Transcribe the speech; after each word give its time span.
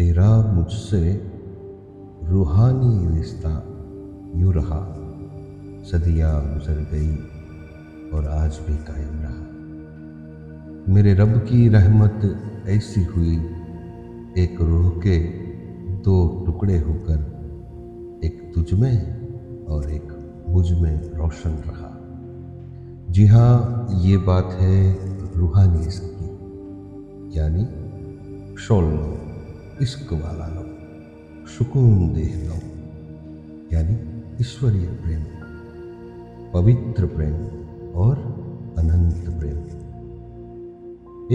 तेरा 0.00 0.52
मुझसे 0.52 1.30
रूहानी 2.24 3.16
रिश्ता 3.16 3.50
यूँ 4.36 4.52
रहा। 4.52 4.96
सदियाँ 5.84 6.54
गुजर 6.54 6.88
गई 6.92 7.16
और 8.10 8.26
आज 8.26 8.58
भी 8.66 8.76
कायम 8.76 9.20
रहा। 9.22 10.94
मेरे 10.94 11.14
रब 11.14 11.38
की 11.38 11.68
रहमत 11.68 12.20
ऐसी 12.68 13.04
हुई, 13.04 13.36
एक 14.38 14.58
रूह 14.60 14.90
के 14.90 15.18
दो 15.92 16.42
टुकड़े 16.46 16.78
होकर 16.78 17.18
एक 18.24 18.52
तुझ 18.54 18.72
में 18.72 19.26
और 19.66 19.90
एक 19.90 20.36
मुझमें 20.48 21.10
रोशन 21.10 21.50
रहा। 21.50 21.98
जी 23.12 23.26
हाँ 23.26 23.88
ये 23.92 24.16
बात 24.16 24.48
है 24.52 24.96
रूहानी 25.38 25.86
इश्क 25.86 26.02
की 26.04 27.38
यानी 27.38 27.64
शोल 28.56 29.16
इश्क 29.82 30.12
वाला 30.12 30.46
लो, 30.46 30.62
सुकून 31.48 32.12
देह 32.12 32.34
लो, 32.48 32.56
यानी 33.72 33.94
ईश्वरीय 34.40 34.86
प्रेम, 34.86 35.22
पवित्र 36.52 37.06
प्रेम 37.06 37.34
और 37.94 38.18
अनंत 38.78 39.24
प्रेम। 39.38 39.58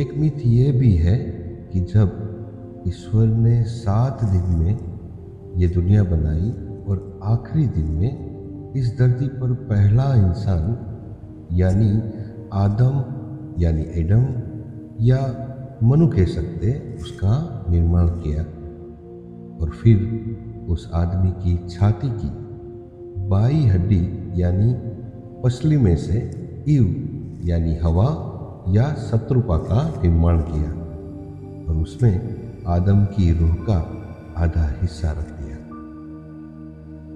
एक 0.01 0.13
मिथ 0.17 0.45
ये 0.45 0.71
भी 0.71 0.93
है 0.95 1.17
कि 1.73 1.79
जब 1.79 2.83
ईश्वर 2.87 3.27
ने 3.27 3.63
सात 3.63 4.23
दिन 4.23 4.45
में 4.59 4.73
ये 5.57 5.67
दुनिया 5.67 6.03
बनाई 6.03 6.51
और 6.87 7.19
आखिरी 7.23 7.67
दिन 7.67 7.91
में 7.91 8.73
इस 8.75 8.97
धरती 8.99 9.27
पर 9.27 9.53
पहला 9.53 10.13
इंसान, 10.15 10.63
यानी 11.51 11.91
आदम, 12.53 12.95
यानी 13.61 13.85
एडम 13.95 14.23
या 15.01 15.21
मनु 15.83 16.07
कह 16.07 16.25
सकते 16.25 16.97
उसका 17.01 17.54
निर्माण 17.75 18.07
किया 18.07 18.43
और 19.61 19.69
फिर 19.69 20.67
उस 20.69 20.91
आदमी 20.93 21.31
की 21.31 21.67
छाती 21.67 22.09
की 22.09 22.29
बाई 23.29 23.65
हड्डी 23.65 24.33
यानी 24.35 24.73
पसली 25.43 25.77
में 25.77 25.95
से 25.97 26.19
ईव 26.69 26.85
यानी 27.43 27.75
हवा 27.75 28.31
या 28.69 28.93
शत्रुपा 28.93 29.57
का 29.57 30.01
निर्माण 30.03 30.41
किया 30.41 30.69
और 31.67 31.81
उसमें 31.81 32.15
आदम 32.67 33.05
की 33.05 33.31
रूह 33.39 33.53
का 33.53 33.77
आधा 34.37 34.67
हिस्सा 34.81 35.11
रख 35.11 35.29
दिया। 35.41 35.57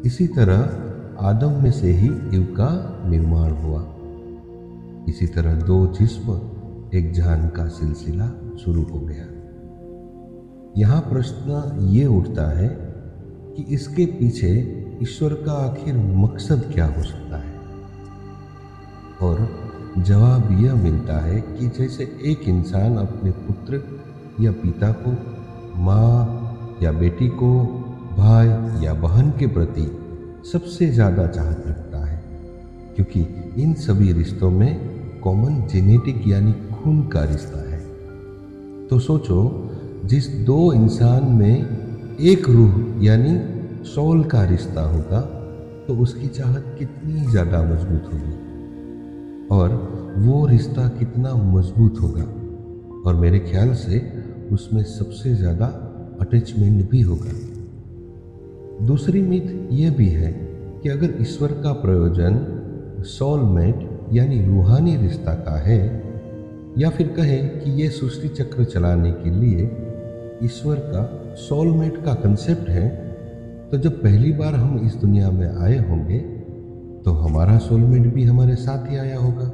इसी 0.06 0.28
तरह 0.28 1.26
आदम 1.28 1.64
में 1.64 1.72
से 1.72 1.92
ही 1.92 2.08
ईव 2.08 2.44
का 2.52 2.70
निर्माण 3.10 3.52
हुआ। 3.52 3.82
इसी 5.10 5.28
तरह 5.28 5.62
दो 5.62 5.88
जिस्म 5.88 6.40
एक 6.94 7.14
जान 7.14 7.48
का 7.50 7.68
सिलसिला 7.68 8.32
शुरू 8.66 8.82
हो 8.84 9.00
गया। 9.00 9.39
यहाँ 10.78 11.02
प्रश्न 11.02 11.88
ये 11.90 12.06
उठता 12.06 12.50
है 12.58 12.68
कि 13.56 13.64
इसके 13.64 14.06
पीछे 14.06 14.52
ईश्वर 15.04 15.34
का 15.34 15.54
आखिर 15.54 15.98
मकसद 15.98 16.72
क्या 16.74 16.86
हो 16.86 17.04
सकता 17.04 17.38
है? 17.38 17.54
और 19.22 19.48
जवाब 19.98 20.52
यह 20.64 20.76
मिलता 20.76 21.20
है 21.20 21.42
कि 21.42 21.68
जैसे 21.68 22.04
एक 22.24 22.42
इंसान 22.42 22.98
अपने 22.98 23.32
पुत्र 23.32 23.82
या 24.42 24.52
पिता 24.52 24.92
को, 24.92 25.12
माँ 25.82 26.80
या 26.84 26.92
बेटी 26.92 27.28
को, 27.28 27.64
भाई 28.18 28.48
या 28.86 28.94
बहन 28.94 29.32
के 29.32 29.48
प्रति 29.48 29.86
सबसे 30.52 30.88
ज़्यादा 30.88 31.28
चाहत 31.28 31.64
रखता 31.68 32.06
है, 32.06 32.22
क्योंकि 32.96 33.22
इन 33.64 33.74
सभी 33.74 34.14
रिश्तों 34.14 34.52
में 34.52 35.20
कॉमन 35.20 35.68
जेनेटिक 35.68 36.28
यानी 36.28 36.52
खून 36.52 37.08
का 37.08 37.24
रिश्ता 37.24 37.70
है। 37.70 37.80
तो 38.88 39.00
सोचो 39.00 39.69
जिस 40.10 40.28
दो 40.46 40.72
इंसान 40.74 41.24
में 41.32 42.18
एक 42.20 42.48
रूह, 42.50 43.04
यानी 43.04 43.34
सोल 43.86 44.24
का 44.24 44.44
रिश्ता 44.44 44.82
होगा 44.84 45.20
तो 45.88 45.96
उसकी 45.96 46.28
चाहत 46.28 46.76
कितनी 46.80 47.26
ज़्यादा 47.26 47.62
मज़बूत 47.64 48.06
होगी। 48.14 48.32
और 49.48 49.74
वो 50.18 50.46
रिश्ता 50.48 50.88
कितना 50.90 51.34
मज़बूत 51.48 52.00
होगा। 52.02 52.24
और 53.02 53.16
मेरे 53.16 53.40
ख्याल 53.42 53.74
से 53.74 54.00
उसमें 54.52 54.82
सबसे 54.84 55.34
ज़्यादा 55.36 55.66
अटैचमेंट 56.22 56.90
भी 56.90 57.02
होगा। 57.02 57.34
दूसरी 58.86 59.22
मिथ 59.22 59.72
ये 59.72 59.90
भी 59.92 60.08
है 60.08 60.32
कि 60.84 60.90
अगर 60.90 61.14
ईश्वर 61.22 61.52
का 61.64 61.74
प्रयोजन 61.82 62.40
सोलमेट 63.10 63.88
यानी 64.14 64.46
रूहानी 64.46 64.96
रिश्ता 64.98 65.34
का 65.40 65.58
है, 65.60 65.82
या 66.78 66.90
फिर 66.90 67.08
कहें 67.08 67.60
कि 67.60 67.72
ये 67.82 67.90
सृष्टि 67.92 68.28
चक्र 68.30 68.64
चलाने 68.66 69.12
के 69.14 69.30
लिए 69.32 69.68
ईश्वर 70.44 70.76
का 70.76 71.34
सोलमेट 71.36 72.04
का 72.06 72.14
कंसेप्ट 72.14 72.70
है 72.70 72.88
तो 73.72 73.78
जब 73.78 74.02
पहली 74.04 74.32
बार 74.32 74.56
हम 74.56 74.86
इस 74.86 74.96
दुनिया 74.96 75.32
में 75.32 75.48
आए 75.58 75.78
होंगे 75.78 76.20
तो 77.06 77.12
हमारा 77.12 77.58
सोलमेट 77.58 78.14
भी 78.14 78.24
हमारे 78.24 78.56
साथ 78.56 78.90
ही 78.92 78.98
आया 78.98 79.18
होगा। 79.20 79.52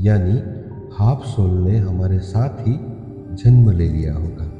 यानी 0.00 0.38
हाफ़ 0.96 1.26
सोल 1.26 1.50
ने 1.50 1.78
हमारे 1.78 2.18
साथ 2.18 2.60
ही 2.60 2.72
जन्म 3.36 3.70
ले 3.70 3.88
लिया 3.88 4.14
होगा। 4.14 4.50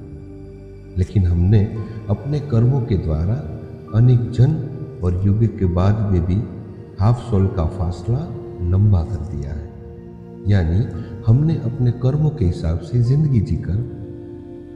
लेकिन 0.98 1.26
हमने 1.26 1.60
अपने 2.10 2.40
कर्मों 2.40 2.80
के 2.80 2.96
द्वारा 2.96 3.34
अनेक 3.94 4.30
जन्म 4.30 5.04
और 5.04 5.20
युग 5.26 5.44
के 5.58 5.66
बाद 5.74 6.12
में 6.12 6.24
भी 6.26 6.36
हाफ़ 7.00 7.30
सोल 7.30 7.46
का 7.46 7.64
फासला 7.66 8.18
लंबा 8.70 9.02
कर 9.02 9.24
दिया 9.36 9.52
है। 9.52 9.70
यानी 10.48 10.84
हमने 11.26 11.54
अपने 11.54 11.90
कर्मों 11.92 12.30
के 12.30 12.44
हिसाब 12.44 12.78
से 12.80 13.02
ज़िंदगी 13.02 13.40
जीकर 13.40 14.05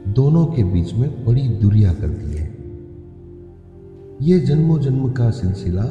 दोनों 0.07 0.45
के 0.45 0.63
बीच 0.63 0.93
में 0.93 1.25
बड़ी 1.25 1.41
दूरियाँ 1.41 1.93
कर 1.95 2.07
दी 2.07 2.37
है। 2.37 2.49
ये 4.21 4.39
जन्मों 4.39 4.79
जन्म 4.79 5.11
का 5.11 5.29
सिलसिला 5.31 5.83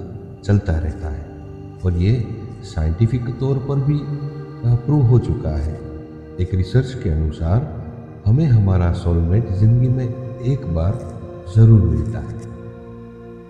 चलता 0.44 0.72
रहता 0.78 1.08
है 1.08 1.78
और 1.84 1.96
ये 1.96 2.12
साइंटिफिक 2.64 3.28
तौर 3.40 3.58
पर 3.58 3.80
भी 3.80 3.98
प्रूव 4.86 5.02
हो 5.02 5.18
चुका 5.18 5.56
है। 5.56 5.78
एक 6.40 6.54
रिसर्च 6.54 6.94
के 6.94 7.10
अनुसार 7.10 7.78
हमें 8.26 8.46
हमारा 8.46 8.92
सोलमेट 8.92 9.48
ज़िंदगी 9.50 9.88
में 9.88 10.06
एक 10.44 10.66
बार 10.74 10.98
ज़रूर 11.56 11.80
मिलता 11.80 12.18
है 12.18 12.38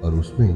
और 0.04 0.14
उसमें 0.14 0.48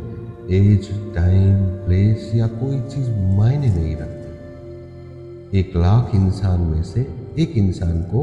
एज 0.51 0.89
टाइम 1.15 1.65
प्लेस 1.87 2.31
या 2.35 2.47
कोई 2.47 2.81
चीज़ 2.81 3.11
मायने 3.37 3.67
नहीं 3.67 3.97
रखती। 3.97 5.59
एक 5.59 5.77
लाख 5.77 6.15
इंसान 6.15 6.61
में 6.61 6.83
से 6.83 7.07
एक 7.39 7.57
इंसान 7.57 8.03
को 8.03 8.23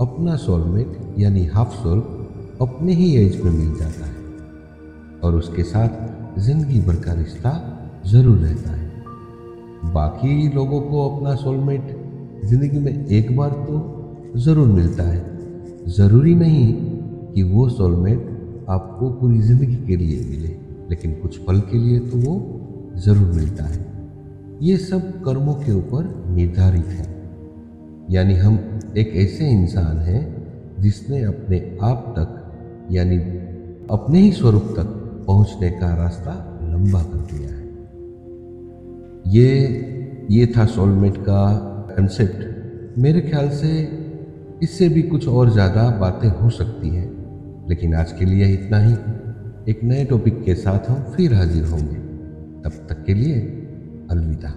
अपना 0.00 0.36
सोलमेट 0.36 0.98
यानी 1.18 1.44
हाफ़ 1.46 1.74
सोल 1.74 1.98
अपने 2.62 2.94
ही 2.94 3.14
एज 3.16 3.40
में 3.42 3.50
मिल 3.50 3.74
जाता 3.78 4.06
है। 4.06 4.22
और 5.20 5.34
उसके 5.34 5.62
साथ 5.62 6.40
ज़िंदगी 6.40 6.80
भर 6.80 6.96
का 6.96 7.12
रिश्ता 7.12 7.52
ज़रूर 8.06 8.38
रहता 8.38 8.70
है। 8.70 9.92
बाकी 9.92 10.48
लोगों 10.54 10.80
को 10.80 11.08
अपना 11.08 11.34
सोलमेट 11.34 11.86
ज़िंदगी 12.44 12.78
में 12.78 13.06
एक 13.08 13.36
बार 13.36 13.50
तो 13.66 14.32
ज़रूर 14.36 14.68
मिलता 14.68 15.02
है। 15.02 15.86
ज़रूरी 15.88 16.34
नहीं 16.34 16.72
कि 17.34 17.42
वो 17.44 17.68
सोलमेट 17.68 18.66
आपको 18.70 19.10
पूरी 19.10 19.40
ज़िंदगी 19.40 19.76
के 19.76 19.96
लिए 19.96 20.24
मिले, 20.30 20.56
लेकिन 20.90 21.12
कुछ 21.12 21.36
पल 21.38 21.60
के 21.62 21.78
लिए 21.78 21.98
तो 22.00 22.18
वो 22.18 22.36
ज़रूर 22.96 23.34
मिलता 23.34 23.64
है। 23.64 23.86
ये 24.62 24.76
सब 24.76 25.12
कर्मों 25.24 25.54
के 25.54 25.72
ऊपर 25.72 26.14
निर्धारित 26.30 26.86
है। 26.88 27.13
यानी 28.10 28.34
हम 28.34 28.58
एक 28.98 29.12
ऐसे 29.16 29.48
इंसान 29.50 29.98
हैं 29.98 30.22
जिसने 30.80 31.22
अपने 31.22 31.58
आप 31.82 32.14
तक, 32.18 32.88
यानी 32.92 33.16
अपने 33.90 34.18
ही 34.18 34.32
स्वरूप 34.32 34.74
तक 34.76 34.86
पहुँचने 35.26 35.70
का 35.70 35.94
रास्ता 35.96 36.32
लंबा 36.62 37.02
कर 37.02 37.20
दिया 37.32 37.50
है। 37.50 37.62
ये 39.32 39.48
ये 40.30 40.46
था 40.46 40.64
सोलमेट 40.66 41.16
का 41.18 41.52
कंसेप्ट 41.96 42.98
मेरे 42.98 43.20
ख्याल 43.20 43.48
से 43.48 43.70
इससे 44.62 44.88
भी 44.88 45.02
कुछ 45.02 45.28
और 45.28 45.50
ज़्यादा 45.50 45.88
बातें 46.00 46.28
हो 46.28 46.50
सकती 46.50 46.88
हैं, 46.88 47.08
लेकिन 47.68 47.94
आज 47.94 48.12
के 48.12 48.24
लिए 48.24 48.52
इतना 48.54 48.78
ही। 48.78 48.92
एक 49.70 49.80
नए 49.84 50.04
टॉपिक 50.04 50.42
के 50.44 50.54
साथ 50.54 50.90
हम 50.90 51.02
फिर 51.12 51.34
हाजिर 51.34 51.64
होंगे। 51.64 51.96
तब 52.62 52.86
तक 52.88 53.04
के 53.04 53.14
लिए 53.14 53.40
अलविदा। 54.10 54.48